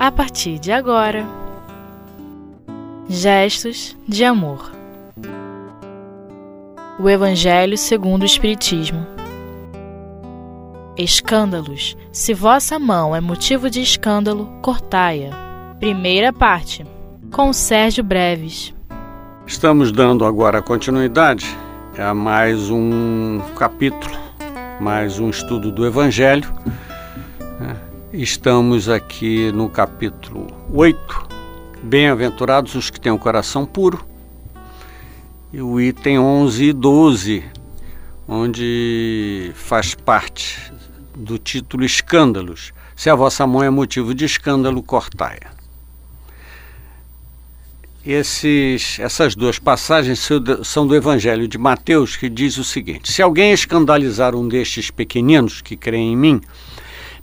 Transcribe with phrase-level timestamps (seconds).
[0.00, 1.26] a partir de agora.
[3.06, 4.72] Gestos de amor.
[6.98, 9.06] O Evangelho segundo o Espiritismo.
[10.96, 11.98] Escândalos.
[12.10, 15.36] Se vossa mão é motivo de escândalo, cortai-a.
[15.78, 16.86] Primeira parte.
[17.30, 18.74] Com Sérgio Breves.
[19.46, 21.46] Estamos dando agora continuidade
[21.98, 24.16] a mais um capítulo,
[24.80, 26.50] mais um estudo do Evangelho.
[28.12, 30.98] Estamos aqui no capítulo 8.
[31.80, 34.04] Bem-aventurados os que têm o coração puro.
[35.52, 37.44] E o item 11 e 12,
[38.26, 40.72] onde faz parte
[41.14, 42.72] do título Escândalos.
[42.96, 45.52] Se a vossa mão é motivo de escândalo, cortai-a.
[48.04, 50.28] Esses, essas duas passagens
[50.64, 55.60] são do Evangelho de Mateus, que diz o seguinte: Se alguém escandalizar um destes pequeninos
[55.60, 56.40] que creem em mim,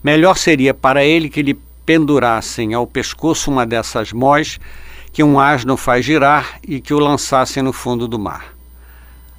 [0.04, 4.60] melhor seria para ele que lhe pendurassem ao pescoço uma dessas mós
[5.14, 8.54] que um asno faz girar e que o lançassem no fundo do mar.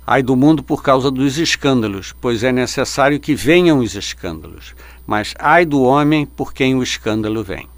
[0.06, 4.74] Ai do mundo por causa dos escândalos, pois é necessário que venham os escândalos,
[5.06, 7.68] mas ai do homem por quem o escândalo vem.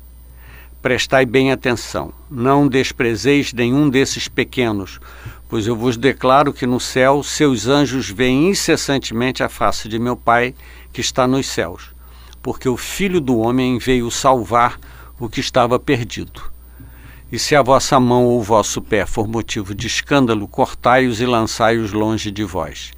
[0.80, 5.00] Prestai bem atenção, não desprezeis nenhum desses pequenos,
[5.48, 10.16] pois eu vos declaro que no céu seus anjos veem incessantemente a face de meu
[10.16, 10.54] Pai
[10.92, 11.90] que está nos céus,
[12.42, 14.78] porque o Filho do Homem veio salvar
[15.18, 16.42] o que estava perdido.
[17.30, 21.26] E se a vossa mão ou o vosso pé for motivo de escândalo, cortai-os e
[21.26, 22.92] lançai-os longe de vós.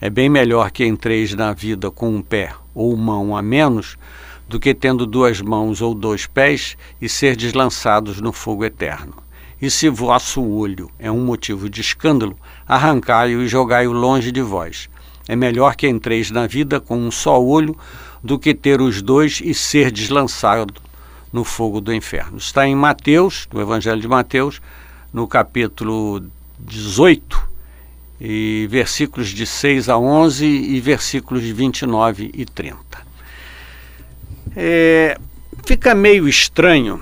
[0.00, 3.96] É bem melhor que entreis na vida com um pé ou mão a menos,
[4.48, 9.14] do que tendo duas mãos ou dois pés e ser deslançados no fogo eterno.
[9.62, 14.88] E se vosso olho é um motivo de escândalo, arrancai-o e jogai-o longe de vós.
[15.28, 17.76] É melhor que entreis na vida com um só olho
[18.22, 20.74] do que ter os dois e ser deslançado
[21.32, 22.38] no fogo do inferno.
[22.38, 24.60] Está em Mateus, no Evangelho de Mateus,
[25.12, 26.22] no capítulo
[26.58, 27.50] 18,
[28.20, 32.76] e versículos de 6 a 11 e versículos de 29 e 30.
[34.54, 35.18] É,
[35.64, 37.00] fica meio estranho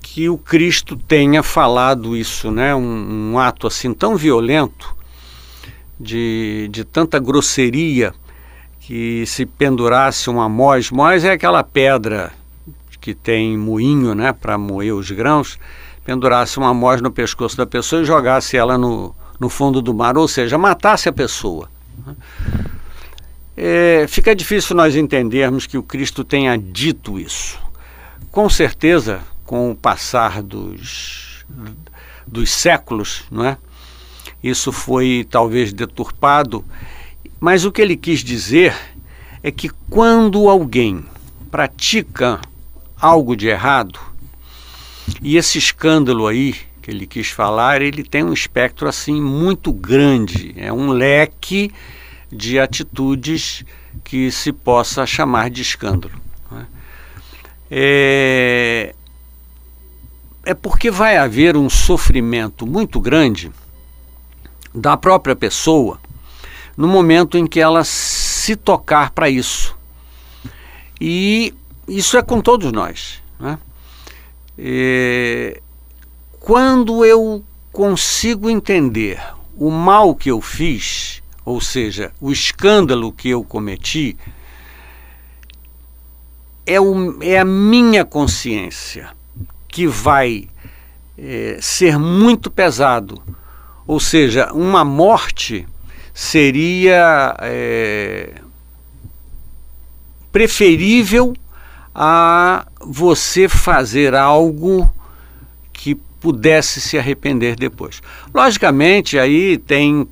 [0.00, 2.74] que o Cristo tenha falado isso, né?
[2.74, 4.94] um, um ato assim tão violento,
[5.98, 8.12] de, de tanta grosseria,
[8.82, 12.32] que se pendurasse uma mós, mós é aquela pedra
[13.00, 15.58] que tem moinho né, para moer os grãos,
[16.04, 20.16] pendurasse uma amós no pescoço da pessoa e jogasse ela no, no fundo do mar,
[20.16, 21.68] ou seja, matasse a pessoa.
[23.56, 27.60] É, fica difícil nós entendermos que o Cristo tenha dito isso.
[28.30, 31.44] Com certeza, com o passar dos,
[32.26, 33.56] dos séculos, não é?
[34.42, 36.64] isso foi talvez deturpado,
[37.42, 38.72] mas o que ele quis dizer
[39.42, 41.04] é que quando alguém
[41.50, 42.40] pratica
[43.00, 43.98] algo de errado.
[45.20, 50.54] E esse escândalo aí que ele quis falar, ele tem um espectro assim muito grande,
[50.56, 51.72] é um leque
[52.30, 53.64] de atitudes
[54.04, 56.14] que se possa chamar de escândalo.
[56.48, 56.66] Né?
[57.68, 58.94] É,
[60.46, 63.50] é porque vai haver um sofrimento muito grande
[64.72, 65.98] da própria pessoa
[66.76, 69.76] no momento em que ela se tocar para isso.
[71.00, 71.54] E
[71.86, 73.22] isso é com todos nós.
[73.38, 73.58] Né?
[74.58, 75.60] E,
[76.40, 79.20] quando eu consigo entender
[79.56, 84.16] o mal que eu fiz, ou seja, o escândalo que eu cometi,
[86.66, 89.10] é, o, é a minha consciência
[89.68, 90.48] que vai
[91.18, 93.20] é, ser muito pesado.
[93.86, 95.66] Ou seja, uma morte
[96.14, 98.34] seria é,
[100.30, 101.34] preferível
[101.94, 104.90] a você fazer algo
[105.72, 108.00] que pudesse se arrepender depois.
[108.32, 110.08] Logicamente, aí tem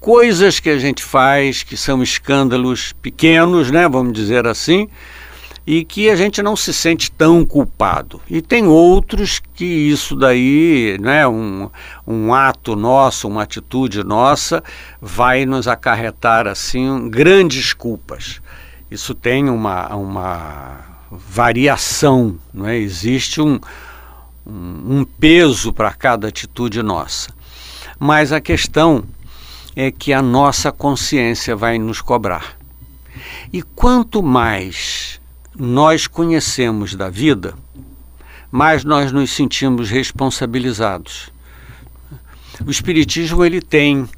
[0.00, 4.88] coisas que a gente faz que são escândalos pequenos, né, vamos dizer assim,
[5.66, 8.20] e que a gente não se sente tão culpado.
[8.28, 11.70] E tem outros que isso daí, né, um,
[12.06, 14.62] um ato nosso, uma atitude nossa,
[15.00, 18.40] vai nos acarretar assim grandes culpas.
[18.90, 20.80] Isso tem uma, uma
[21.10, 22.76] variação, não é?
[22.76, 23.60] existe um,
[24.46, 27.30] um, um peso para cada atitude nossa.
[27.98, 29.04] Mas a questão
[29.76, 32.56] é que a nossa consciência vai nos cobrar.
[33.52, 35.11] E quanto mais
[35.58, 37.54] nós conhecemos da vida,
[38.50, 41.30] mais nós nos sentimos responsabilizados.
[42.66, 44.08] O espiritismo ele tem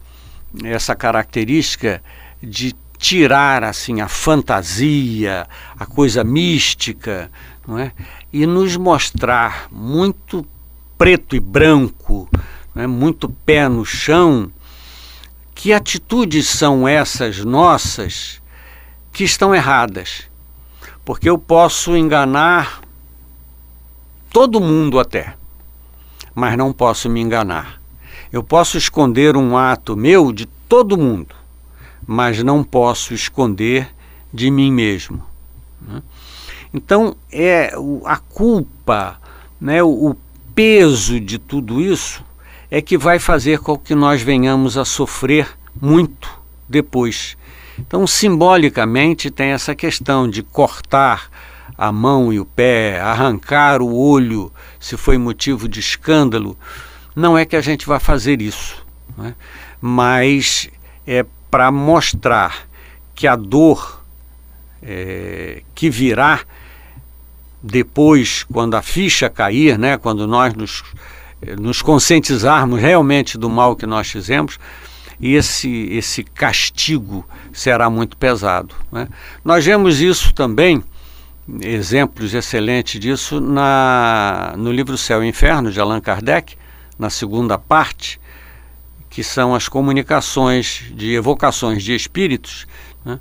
[0.62, 2.02] essa característica
[2.42, 5.46] de tirar assim a fantasia,
[5.78, 7.30] a coisa mística,
[7.66, 7.92] não é?
[8.32, 10.46] e nos mostrar muito
[10.96, 12.28] preto e branco,
[12.74, 12.86] é?
[12.86, 14.50] muito pé no chão,
[15.54, 18.40] que atitudes são essas nossas
[19.12, 20.28] que estão erradas?
[21.04, 22.80] Porque eu posso enganar
[24.32, 25.36] todo mundo até,
[26.34, 27.80] mas não posso me enganar.
[28.32, 31.34] Eu posso esconder um ato meu de todo mundo,
[32.06, 33.94] mas não posso esconder
[34.32, 35.22] de mim mesmo.
[35.80, 36.02] Né?
[36.72, 37.72] Então, é
[38.04, 39.20] a culpa,
[39.60, 40.16] né, o
[40.54, 42.24] peso de tudo isso
[42.70, 45.48] é que vai fazer com que nós venhamos a sofrer
[45.80, 46.28] muito
[46.68, 47.36] depois.
[47.78, 51.28] Então, simbolicamente, tem essa questão de cortar
[51.76, 56.56] a mão e o pé, arrancar o olho, se foi motivo de escândalo.
[57.16, 58.84] Não é que a gente vai fazer isso,
[59.16, 59.34] né?
[59.80, 60.68] mas
[61.06, 62.66] é para mostrar
[63.14, 64.02] que a dor
[64.82, 66.40] é, que virá
[67.62, 70.82] depois, quando a ficha cair, né, quando nós nos,
[71.58, 74.58] nos conscientizarmos realmente do mal que nós fizemos,
[75.20, 78.74] esse, esse castigo será muito pesado.
[78.90, 79.08] Né?
[79.44, 80.82] Nós vemos isso também,
[81.60, 86.56] exemplos excelentes disso, na, no livro Céu e Inferno, de Allan Kardec,
[86.98, 88.20] na segunda parte,
[89.10, 92.66] que são as comunicações de evocações de espíritos.
[93.04, 93.18] Né?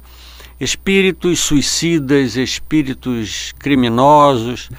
[0.64, 4.70] espíritos suicidas, espíritos criminosos,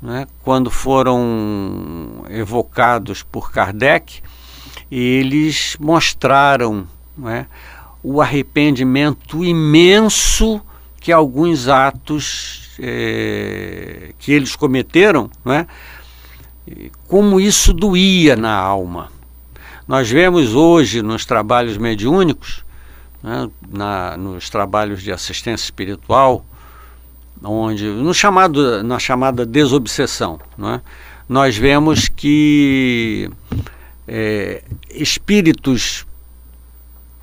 [0.00, 4.22] né, quando foram evocados por Kardec,
[4.90, 6.86] eles mostraram
[7.16, 7.46] né,
[8.02, 10.60] o arrependimento imenso
[11.00, 15.66] que alguns atos é, que eles cometeram, né,
[17.06, 19.10] como isso doía na alma.
[19.86, 22.64] Nós vemos hoje nos trabalhos mediúnicos
[23.22, 26.44] né, na, nos trabalhos de assistência espiritual,
[27.42, 30.80] onde no chamado, na chamada desobsessão, né,
[31.28, 33.28] nós vemos que
[34.06, 36.06] é, espíritos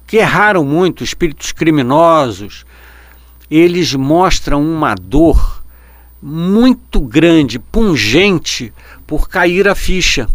[0.05, 2.65] que erraram muito, espíritos criminosos,
[3.49, 5.63] eles mostram uma dor
[6.21, 8.71] muito grande, pungente,
[9.05, 10.29] por cair a ficha.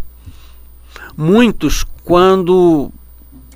[1.17, 2.91] Muitos, quando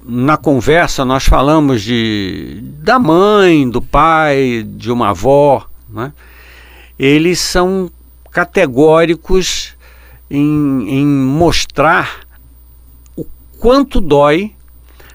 [0.05, 6.11] na conversa nós falamos de da mãe, do pai, de uma avó, né?
[6.97, 7.89] eles são
[8.31, 9.75] categóricos
[10.29, 12.22] em, em mostrar
[13.63, 14.53] quanto dói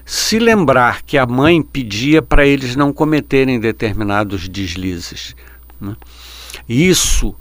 [0.03, 5.35] se lembrar que a mãe pedia para eles não cometerem determinados deslizes.
[5.79, 5.95] Né?
[6.67, 7.35] Isso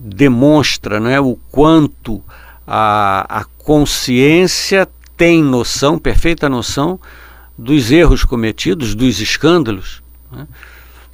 [0.00, 2.20] demonstra né, o quanto
[2.66, 6.98] a, a consciência tem noção, perfeita noção,
[7.56, 10.02] dos erros cometidos, dos escândalos,
[10.32, 10.48] né?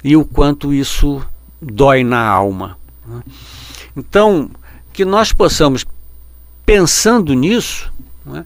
[0.03, 1.23] e o quanto isso
[1.61, 2.79] dói na alma.
[3.05, 3.21] Né?
[3.95, 4.49] Então,
[4.91, 5.85] que nós possamos,
[6.65, 7.93] pensando nisso,
[8.25, 8.43] né,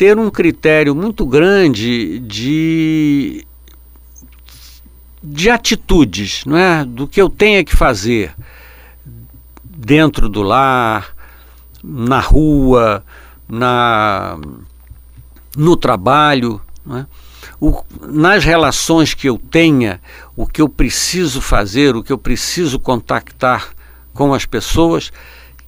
[0.00, 3.46] ter um critério muito grande de,
[5.22, 6.86] de atitudes, não é?
[6.86, 8.34] do que eu tenha que fazer
[9.62, 11.14] dentro do lar,
[11.84, 13.04] na rua,
[13.46, 14.38] na
[15.54, 17.04] no trabalho, é?
[17.60, 20.00] o, nas relações que eu tenha,
[20.34, 23.68] o que eu preciso fazer, o que eu preciso contactar
[24.14, 25.12] com as pessoas,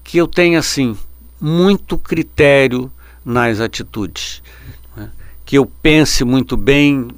[0.02, 0.96] que eu tenha assim
[1.38, 2.90] muito critério
[3.24, 4.42] nas atitudes,
[4.96, 5.06] é?
[5.44, 7.08] que eu pense muito bem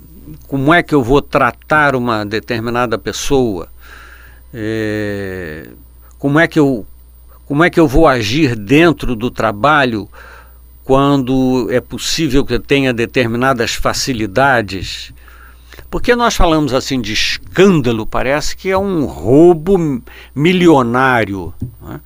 [0.48, 3.68] como é que eu vou tratar uma determinada pessoa,
[4.52, 5.68] é,
[6.18, 6.86] como é que eu
[7.46, 10.08] como é que eu vou agir dentro do trabalho
[10.82, 15.12] quando é possível que tenha determinadas facilidades.
[15.90, 20.02] Porque nós falamos assim de escândalo, parece que é um roubo
[20.34, 21.52] milionário.
[21.82, 22.00] Né?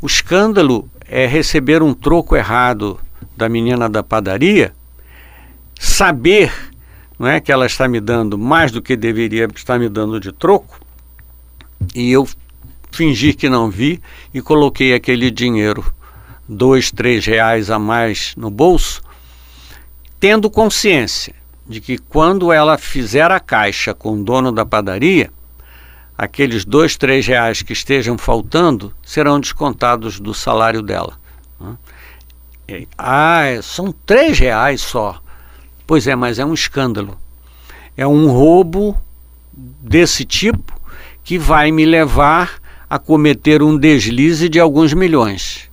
[0.00, 3.00] O escândalo é receber um troco errado
[3.36, 4.72] da menina da padaria,
[5.78, 6.52] saber
[7.18, 10.30] não é, que ela está me dando mais do que deveria estar me dando de
[10.30, 10.80] troco,
[11.94, 12.28] e eu
[12.92, 14.00] fingir que não vi
[14.32, 15.84] e coloquei aquele dinheiro
[16.48, 19.02] dois, três reais a mais no bolso,
[20.20, 21.34] tendo consciência
[21.66, 25.30] de que quando ela fizer a caixa com o dono da padaria,
[26.16, 31.18] aqueles dois, três reais que estejam faltando serão descontados do salário dela.
[31.60, 31.76] Né?
[32.96, 35.20] Ah, é, são três reais só.
[35.86, 37.18] Pois é, mas é um escândalo.
[37.96, 38.96] É um roubo
[39.52, 40.78] desse tipo
[41.24, 45.68] que vai me levar a cometer um deslize de alguns milhões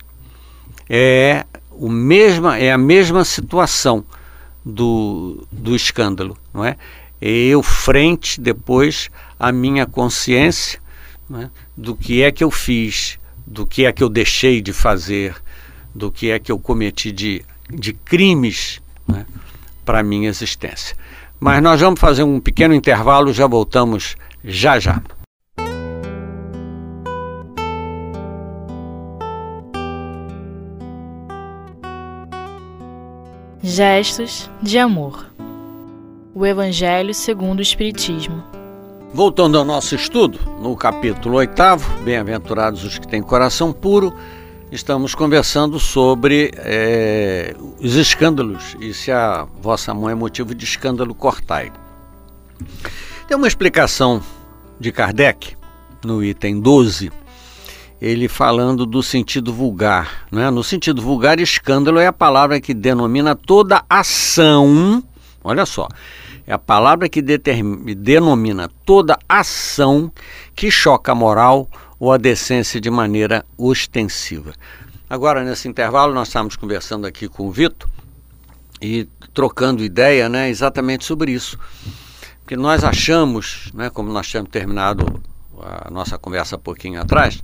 [0.88, 4.04] é, o mesma, é a mesma situação
[4.64, 6.76] do, do escândalo, não é?
[7.20, 10.80] eu frente depois à minha consciência
[11.28, 15.34] né, do que é que eu fiz, do que é que eu deixei de fazer,
[15.96, 19.24] do que é que eu cometi de, de crimes né,
[19.84, 20.96] para a minha existência.
[21.40, 25.02] Mas nós vamos fazer um pequeno intervalo, já voltamos já já.
[33.62, 35.26] Gestos de amor.
[36.34, 38.42] O Evangelho segundo o Espiritismo.
[39.12, 41.54] Voltando ao nosso estudo, no capítulo 8,
[42.04, 44.14] Bem-aventurados os que têm coração puro,
[44.76, 51.14] estamos conversando sobre é, os escândalos e se a vossa mão é motivo de escândalo,
[51.14, 51.72] cortai.
[53.26, 54.22] Tem uma explicação
[54.78, 55.56] de Kardec,
[56.04, 57.10] no item 12,
[58.02, 60.26] ele falando do sentido vulgar.
[60.30, 60.50] Né?
[60.50, 65.02] No sentido vulgar, escândalo é a palavra que denomina toda ação,
[65.42, 65.88] olha só,
[66.46, 70.12] é a palavra que denomina toda ação
[70.54, 71.66] que choca a moral
[71.98, 74.52] ou a decência de maneira ostensiva.
[75.08, 77.88] Agora, nesse intervalo, nós estamos conversando aqui com o Vitor
[78.80, 81.58] e trocando ideia né, exatamente sobre isso.
[82.40, 85.22] Porque nós achamos, né, como nós tínhamos terminado
[85.60, 87.40] a nossa conversa há pouquinho atrás,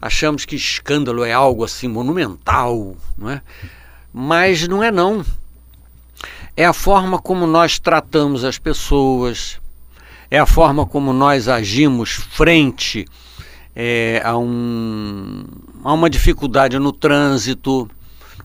[0.00, 3.42] achamos que escândalo é algo assim monumental, não é?
[4.12, 5.24] mas não é não
[6.56, 9.60] é a forma como nós tratamos as pessoas,
[10.30, 13.04] é a forma como nós agimos frente
[13.78, 15.44] é, um,
[15.84, 17.86] uma dificuldade no trânsito,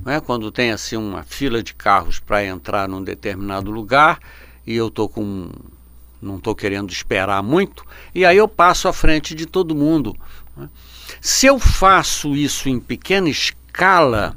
[0.06, 0.20] é?
[0.20, 4.20] quando tem assim uma fila de carros para entrar num determinado lugar
[4.68, 5.50] e eu estou com
[6.22, 7.84] não estou querendo esperar muito
[8.14, 10.14] e aí eu passo à frente de todo mundo.
[10.60, 10.68] É?
[11.22, 14.36] Se eu faço isso em pequena escala,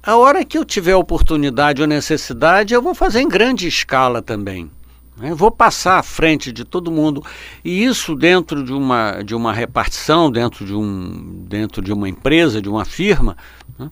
[0.00, 4.70] a hora que eu tiver oportunidade ou necessidade, eu vou fazer em grande escala também.
[5.16, 5.34] Né?
[5.34, 7.22] Vou passar à frente de todo mundo.
[7.64, 12.60] E isso dentro de uma, de uma repartição, dentro de, um, dentro de uma empresa,
[12.60, 13.36] de uma firma,
[13.78, 13.90] né?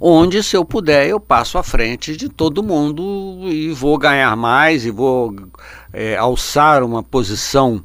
[0.00, 4.86] onde, se eu puder, eu passo à frente de todo mundo e vou ganhar mais
[4.86, 5.34] e vou
[5.92, 7.84] é, alçar uma posição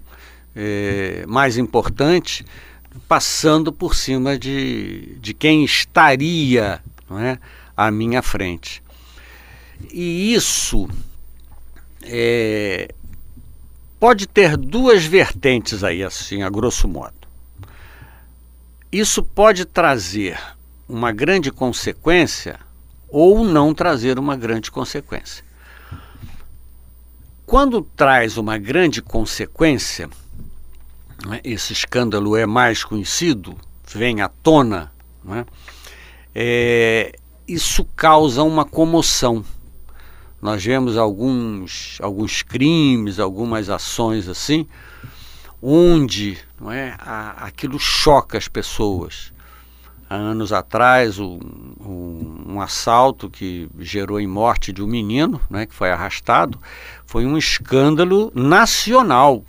[0.55, 2.45] é, mais importante
[3.07, 7.37] passando por cima de, de quem estaria não é,
[7.75, 8.81] à minha frente.
[9.91, 10.87] E isso
[12.05, 12.93] é,
[13.99, 17.13] pode ter duas vertentes aí, assim, a grosso modo.
[18.91, 20.39] Isso pode trazer
[20.87, 22.59] uma grande consequência
[23.09, 25.43] ou não trazer uma grande consequência.
[27.45, 30.09] Quando traz uma grande consequência,
[31.25, 33.57] né, esse escândalo é mais conhecido,
[33.93, 34.91] vem à tona,
[35.23, 35.45] né,
[36.33, 39.45] é, isso causa uma comoção.
[40.41, 44.67] Nós vemos alguns, alguns crimes, algumas ações assim,
[45.61, 49.33] onde não é, a, aquilo choca as pessoas.
[50.07, 51.39] Há anos atrás, um,
[51.79, 56.59] um, um, assalto que gerou em morte de um menino, né, que foi arrastado,
[57.07, 59.43] foi um escândalo nacional.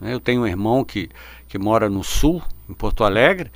[0.00, 0.12] Né?
[0.12, 1.08] Eu tenho um irmão que,
[1.46, 3.52] que mora no sul, em Porto Alegre.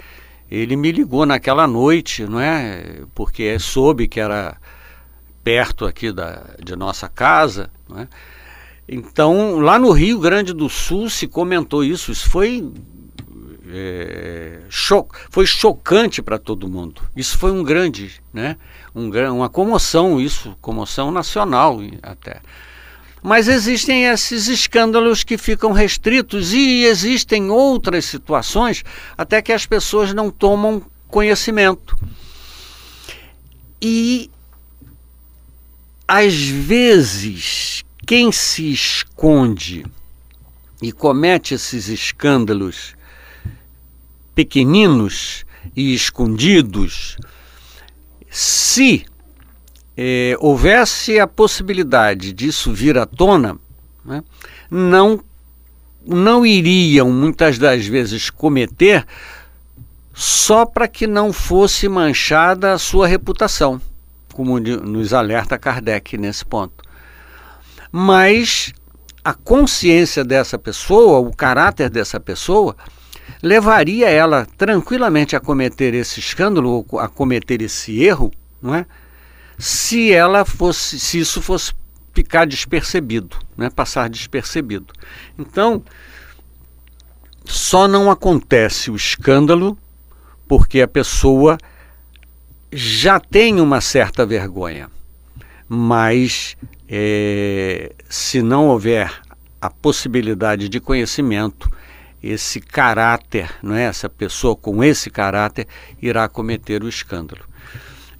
[0.48, 3.02] Ele me ligou naquela noite, não é?
[3.12, 4.56] Porque soube que era
[5.44, 8.08] perto aqui da, de nossa casa, não é?
[8.88, 12.12] Então, lá no Rio Grande do Sul se comentou isso.
[12.12, 12.70] Isso foi
[13.70, 17.02] é, cho foi chocante para todo mundo.
[17.16, 18.56] Isso foi um grande, né?
[18.94, 22.40] Um, uma comoção, isso, comoção nacional até.
[23.22, 28.84] Mas existem esses escândalos que ficam restritos e existem outras situações
[29.16, 31.96] até que as pessoas não tomam conhecimento.
[33.80, 34.30] E
[36.06, 39.84] às vezes quem se esconde
[40.82, 42.94] e comete esses escândalos
[44.34, 45.44] pequeninos
[45.75, 47.16] e escondidos,
[48.30, 49.06] se
[49.96, 53.56] eh, houvesse a possibilidade disso vir à tona,
[54.04, 54.23] né,
[54.70, 55.23] não,
[56.04, 59.06] não iriam muitas das vezes cometer
[60.12, 63.80] só para que não fosse manchada a sua reputação,
[64.34, 66.84] como nos alerta Kardec nesse ponto.
[67.90, 68.72] Mas
[69.24, 72.76] a consciência dessa pessoa, o caráter dessa pessoa,
[73.42, 78.84] levaria ela tranquilamente a cometer esse escândalo, a cometer esse erro, não é?
[79.58, 81.72] se ela fosse, se isso fosse
[82.12, 84.92] ficar despercebido, né, passar despercebido.
[85.38, 85.82] Então,
[87.44, 89.76] só não acontece o escândalo
[90.46, 91.58] porque a pessoa
[92.76, 94.90] já tem uma certa vergonha.
[95.68, 96.56] mas
[96.88, 99.22] é, se não houver
[99.60, 101.70] a possibilidade de conhecimento,
[102.22, 103.84] esse caráter, não é?
[103.84, 105.66] essa pessoa com esse caráter
[106.02, 107.44] irá cometer o escândalo.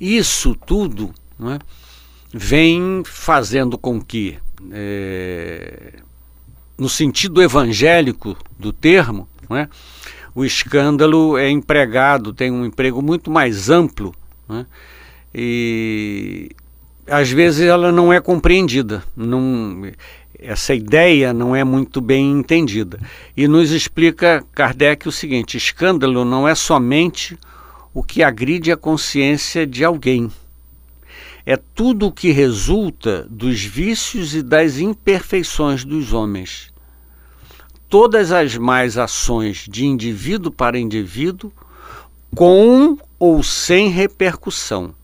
[0.00, 1.58] Isso tudo é?
[2.32, 4.38] vem fazendo com que,
[4.70, 5.94] é,
[6.78, 9.68] no sentido evangélico do termo, é?
[10.34, 14.14] o escândalo é empregado, tem um emprego muito mais amplo,
[14.49, 14.67] né?
[15.35, 16.51] e
[17.07, 19.83] às vezes ela não é compreendida, não,
[20.39, 22.99] essa ideia não é muito bem entendida.
[23.37, 27.39] E nos explica Kardec o seguinte: escândalo não é somente
[27.93, 30.31] o que agride a consciência de alguém.
[31.47, 36.73] É tudo o que resulta dos vícios e das imperfeições dos homens
[37.95, 41.53] todas as mais ações de indivíduo para indivíduo,
[42.35, 44.95] com ou sem repercussão.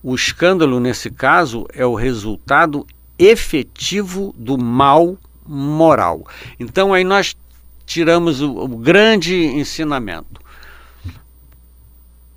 [0.00, 2.86] O escândalo, nesse caso, é o resultado
[3.18, 6.24] efetivo do mal moral.
[6.60, 7.36] Então, aí nós
[7.84, 10.40] tiramos o, o grande ensinamento.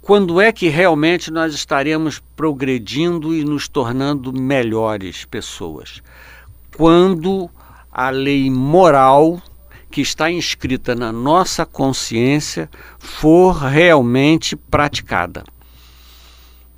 [0.02, 6.02] Quando é que realmente nós estaremos progredindo e nos tornando melhores pessoas?
[6.76, 7.52] Quando
[7.92, 9.40] a lei moral
[9.96, 15.46] que está inscrita na nossa consciência for realmente praticada.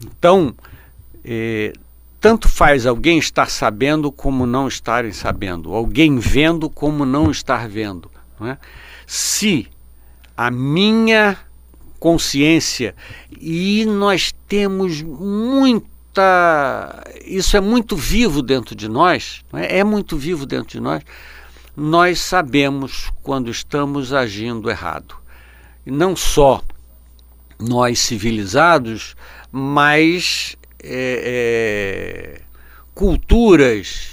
[0.05, 0.53] Então,
[1.25, 1.74] eh,
[2.21, 8.12] tanto faz alguém estar sabendo como não estarem sabendo, alguém vendo como não estar vendo.
[8.39, 8.59] Não é?
[9.07, 9.67] Se
[10.38, 11.39] a minha
[12.00, 12.93] consciência,
[13.31, 15.03] e nós temos
[16.07, 17.03] está.
[17.25, 19.79] Isso é muito vivo dentro de nós, é?
[19.79, 21.01] é muito vivo dentro de nós.
[21.79, 25.15] Nós sabemos quando estamos agindo errado.
[25.86, 26.63] Não só
[27.60, 29.15] nós civilizados,
[29.51, 32.41] mas é, é,
[32.96, 34.10] culturas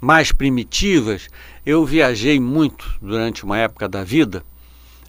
[0.00, 1.28] mais primitivas.
[1.66, 4.42] Eu viajei muito durante uma época da vida,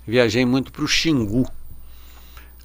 [0.06, 1.50] viajei muito para o Xingu,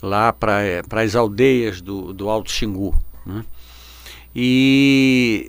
[0.02, 2.92] lá para é, as aldeias do, do Alto Xingu.
[3.24, 3.44] Né?
[4.34, 5.48] E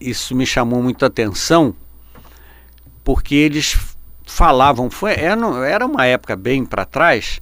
[0.00, 1.72] isso me chamou muita atenção,
[3.08, 3.74] porque eles
[4.26, 7.40] falavam, foi, era uma época bem para trás,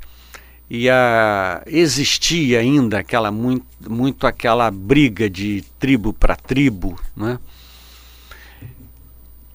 [0.70, 7.40] e a, existia ainda aquela muito, muito aquela briga de tribo para tribo, né?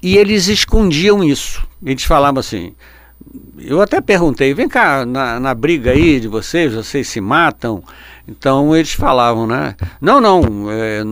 [0.04, 1.66] E eles escondiam isso.
[1.82, 2.76] Eles falavam assim.
[3.58, 7.82] Eu até perguntei, vem cá, na, na briga aí de vocês, vocês se matam?
[8.28, 9.78] Então eles falavam, né?
[10.02, 11.04] Não, não, é,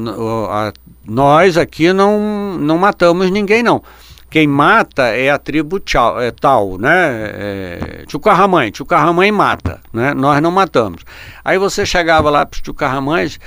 [1.06, 3.82] nós aqui não, não matamos ninguém, não.
[4.30, 7.32] Quem mata é a tribo tchau, é, tal, né?
[7.34, 10.13] É, Tchucarramãe, Tchucarramãe mata, né?
[10.13, 11.04] Nós não matamos.
[11.44, 13.39] Aí você chegava lá para os Tchucarramães,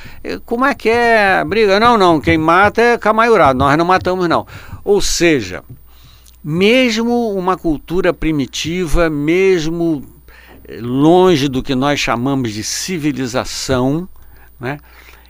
[0.44, 1.78] como é que é a briga?
[1.78, 4.44] Não, não, quem mata é Camaiurá, nós não matamos, não.
[4.84, 5.62] Ou seja,
[6.42, 10.04] mesmo uma cultura primitiva, mesmo
[10.80, 14.08] longe do que nós chamamos de civilização,
[14.58, 14.78] né?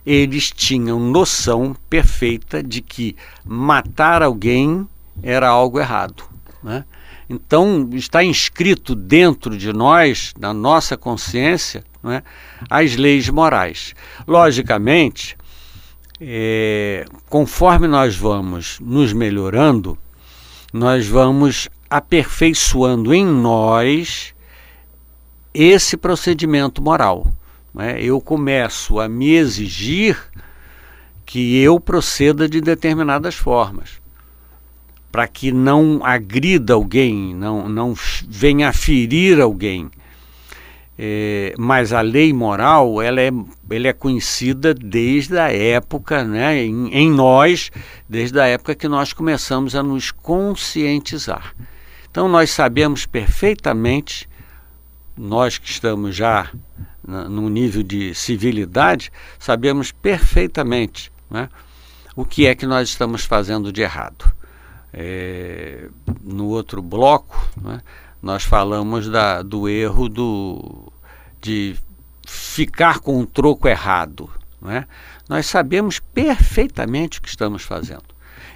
[0.04, 4.86] eles tinham noção perfeita de que matar alguém
[5.22, 6.24] era algo errado.
[6.62, 6.84] Né?
[7.28, 12.22] Então, está inscrito dentro de nós, na nossa consciência, né,
[12.68, 13.94] as leis morais.
[14.26, 15.36] Logicamente,
[16.20, 19.96] é, conforme nós vamos nos melhorando,
[20.72, 24.34] nós vamos aperfeiçoando em nós
[25.54, 27.32] esse procedimento moral.
[27.74, 28.02] Né?
[28.02, 30.18] Eu começo a me exigir
[31.24, 34.01] que eu proceda de determinadas formas,
[35.12, 37.94] para que não agrida alguém, não, não
[38.26, 39.90] venha ferir alguém.
[40.98, 43.30] É, mas a lei moral ela é,
[43.70, 47.70] ela é conhecida desde a época, né, em, em nós,
[48.08, 51.54] desde a época que nós começamos a nos conscientizar.
[52.10, 54.28] Então nós sabemos perfeitamente
[55.16, 56.50] nós que estamos já
[57.06, 61.48] no nível de civilidade, sabemos perfeitamente né,
[62.14, 64.32] o que é que nós estamos fazendo de errado.
[64.92, 65.88] É,
[66.22, 67.80] no outro bloco, né,
[68.22, 70.92] nós falamos da, do erro do,
[71.40, 71.76] de
[72.26, 74.30] ficar com um troco errado.
[74.60, 74.86] Né?
[75.28, 78.04] Nós sabemos perfeitamente o que estamos fazendo.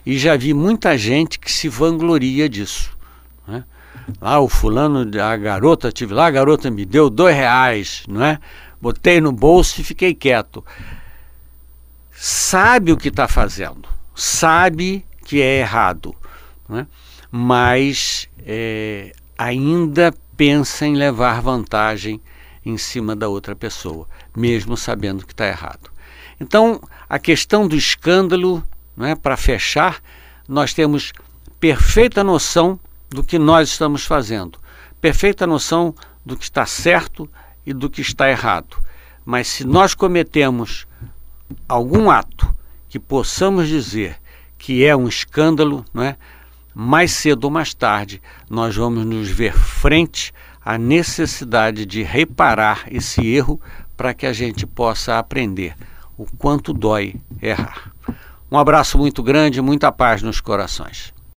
[0.05, 2.97] E já vi muita gente que se vangloria disso.
[3.47, 3.65] Né?
[4.21, 8.39] Lá o fulano, a garota, tive lá, a garota me deu dois reais, não é?
[8.81, 10.65] Botei no bolso e fiquei quieto.
[12.13, 16.15] Sabe o que está fazendo, sabe que é errado,
[16.69, 16.87] não é?
[17.31, 22.21] mas é, ainda pensa em levar vantagem
[22.65, 25.91] em cima da outra pessoa, mesmo sabendo que está errado.
[26.41, 28.63] Então, a questão do escândalo,
[28.97, 30.01] né, para fechar,
[30.49, 31.13] nós temos
[31.61, 34.59] perfeita noção do que nós estamos fazendo,
[35.01, 37.29] perfeita noção do que está certo
[37.65, 38.77] e do que está errado.
[39.25, 40.87] Mas se nós cometemos
[41.69, 42.53] algum ato
[42.89, 44.17] que possamos dizer
[44.59, 46.17] que é um escândalo, não é?
[46.79, 50.31] Mais cedo ou mais tarde nós vamos nos ver frente
[50.63, 53.59] à necessidade de reparar esse erro
[53.97, 55.75] para que a gente possa aprender
[56.19, 57.91] o quanto dói errar.
[58.53, 61.16] Um abraço muito grande, muita paz nos corações.